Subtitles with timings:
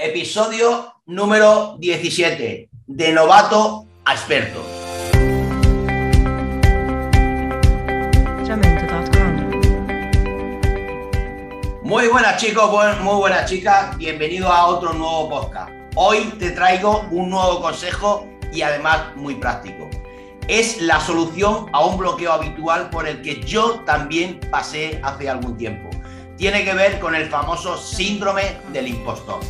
[0.00, 4.64] Episodio número 17, de novato a experto.
[11.82, 12.70] Muy buenas chicos,
[13.02, 15.72] muy buenas chicas, bienvenido a otro nuevo podcast.
[15.96, 19.90] Hoy te traigo un nuevo consejo y además muy práctico.
[20.46, 25.56] Es la solución a un bloqueo habitual por el que yo también pasé hace algún
[25.56, 25.90] tiempo.
[26.36, 29.40] Tiene que ver con el famoso síndrome del impostor.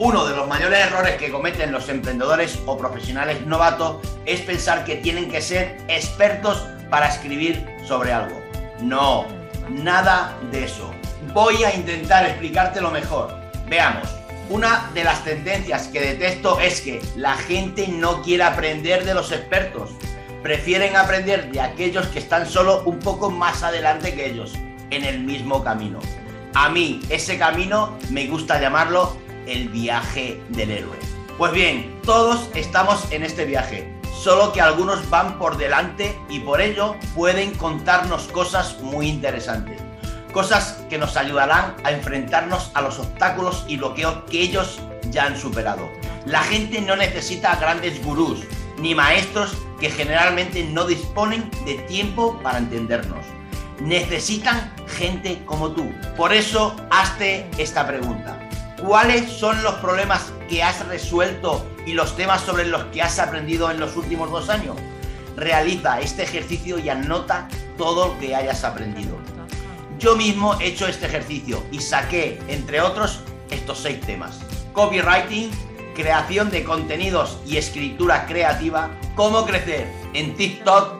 [0.00, 4.96] Uno de los mayores errores que cometen los emprendedores o profesionales novatos es pensar que
[4.96, 8.40] tienen que ser expertos para escribir sobre algo.
[8.80, 9.26] No,
[9.68, 10.90] nada de eso.
[11.34, 13.36] Voy a intentar explicártelo mejor.
[13.68, 14.08] Veamos.
[14.48, 19.30] Una de las tendencias que detesto es que la gente no quiere aprender de los
[19.32, 19.90] expertos.
[20.42, 24.54] Prefieren aprender de aquellos que están solo un poco más adelante que ellos,
[24.88, 25.98] en el mismo camino.
[26.54, 30.96] A mí ese camino me gusta llamarlo el viaje del héroe.
[31.36, 36.60] Pues bien, todos estamos en este viaje, solo que algunos van por delante y por
[36.60, 39.80] ello pueden contarnos cosas muy interesantes.
[40.32, 45.36] Cosas que nos ayudarán a enfrentarnos a los obstáculos y bloqueos que ellos ya han
[45.36, 45.88] superado.
[46.26, 48.44] La gente no necesita grandes gurús
[48.78, 53.24] ni maestros que generalmente no disponen de tiempo para entendernos.
[53.80, 55.90] Necesitan gente como tú.
[56.16, 58.39] Por eso, hazte esta pregunta.
[58.80, 63.70] ¿Cuáles son los problemas que has resuelto y los temas sobre los que has aprendido
[63.70, 64.74] en los últimos dos años?
[65.36, 69.18] Realiza este ejercicio y anota todo lo que hayas aprendido.
[69.98, 73.20] Yo mismo he hecho este ejercicio y saqué, entre otros,
[73.50, 74.40] estos seis temas.
[74.72, 75.50] Copywriting,
[75.94, 80.94] creación de contenidos y escritura creativa, cómo crecer en TikTok,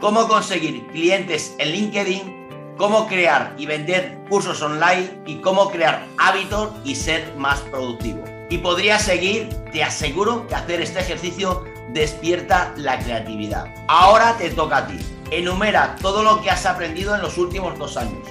[0.00, 2.47] cómo conseguir clientes en LinkedIn,
[2.78, 8.24] cómo crear y vender cursos online y cómo crear hábitos y ser más productivo.
[8.48, 13.66] Y podría seguir, te aseguro que hacer este ejercicio despierta la creatividad.
[13.88, 14.98] Ahora te toca a ti.
[15.30, 18.26] Enumera todo lo que has aprendido en los últimos dos años,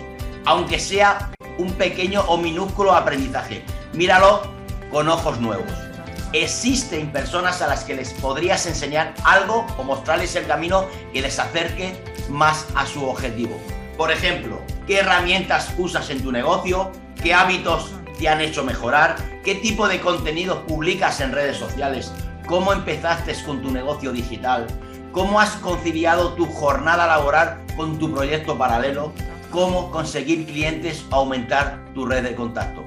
[0.46, 3.64] aunque sea un pequeño o minúsculo aprendizaje.
[3.94, 4.42] Míralo
[4.92, 5.72] con ojos nuevos.
[6.32, 11.38] Existen personas a las que les podrías enseñar algo o mostrarles el camino que les
[11.38, 13.60] acerque más a su objetivo.
[13.98, 16.92] Por ejemplo, qué herramientas usas en tu negocio,
[17.22, 22.14] qué hábitos te han hecho mejorar, qué tipo de contenido publicas en redes sociales,
[22.48, 24.68] cómo empezaste con tu negocio digital,
[25.12, 29.14] cómo has conciliado tu jornada laboral con tu proyecto paralelo,
[29.52, 32.86] cómo conseguir clientes aumentar tu red de contacto.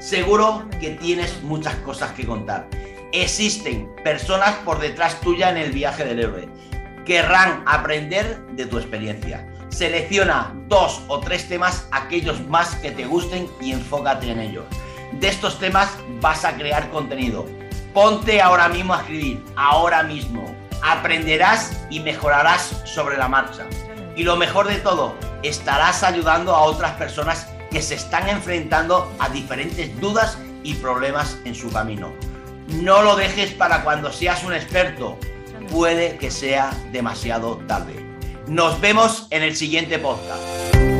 [0.00, 2.68] Seguro que tienes muchas cosas que contar.
[3.12, 6.48] Existen personas por detrás tuya en el viaje del héroe.
[7.08, 9.48] Querrán aprender de tu experiencia.
[9.70, 14.66] Selecciona dos o tres temas, aquellos más que te gusten y enfócate en ellos.
[15.12, 15.88] De estos temas
[16.20, 17.46] vas a crear contenido.
[17.94, 20.54] Ponte ahora mismo a escribir, ahora mismo.
[20.82, 23.64] Aprenderás y mejorarás sobre la marcha.
[24.14, 29.30] Y lo mejor de todo, estarás ayudando a otras personas que se están enfrentando a
[29.30, 32.12] diferentes dudas y problemas en su camino.
[32.66, 35.18] No lo dejes para cuando seas un experto.
[35.70, 37.94] Puede que sea demasiado tarde.
[38.46, 40.97] Nos vemos en el siguiente podcast.